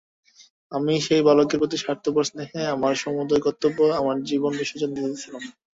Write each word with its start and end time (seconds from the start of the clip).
আমি 0.71 0.93
সেই 1.01 1.21
বালকের 1.27 1.59
প্রতি 1.61 1.77
স্বার্থপর 1.79 2.23
স্নেহে 2.23 2.61
আমার 2.75 2.93
সমুদয় 3.03 3.41
কর্তব্য 3.45 3.79
আমার 3.99 4.17
জীবন 4.29 4.51
বিসর্জন 4.59 4.89
দিতেছিলাম। 4.95 5.43